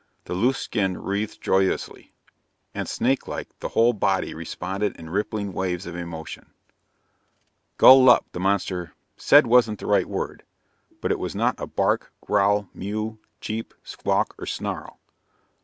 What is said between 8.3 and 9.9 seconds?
the monster said wasn't the